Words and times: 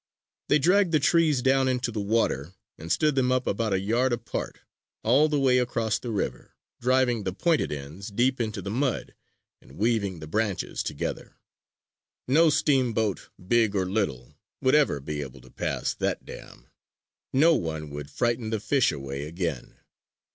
They 0.49 0.57
dragged 0.57 0.93
the 0.93 0.99
trees 0.99 1.43
down 1.43 1.67
into 1.67 1.91
the 1.91 2.01
water 2.01 2.55
and 2.75 2.91
stood 2.91 3.13
them 3.13 3.31
up 3.31 3.45
about 3.45 3.71
a 3.71 3.79
yard 3.79 4.11
apart, 4.11 4.61
all 5.03 5.29
the 5.29 5.39
way 5.39 5.59
across 5.59 5.99
the 5.99 6.09
river, 6.09 6.55
driving 6.79 7.21
the 7.23 7.31
pointed 7.33 7.71
ends 7.71 8.07
deep 8.07 8.41
into 8.41 8.63
the 8.63 8.71
mud 8.71 9.13
and 9.61 9.77
weaving 9.77 10.17
the 10.19 10.25
branches 10.25 10.81
together. 10.81 11.35
No 12.27 12.49
steamboat, 12.49 13.29
big 13.47 13.75
or 13.75 13.85
little, 13.85 14.33
would 14.59 14.73
ever 14.73 14.99
be 14.99 15.21
able 15.21 15.39
to 15.41 15.51
pass 15.51 15.93
that 15.93 16.25
dam! 16.25 16.65
No 17.31 17.53
one 17.53 17.91
would 17.91 18.09
frighten 18.09 18.49
the 18.49 18.59
fish 18.59 18.91
away 18.91 19.25
again! 19.25 19.75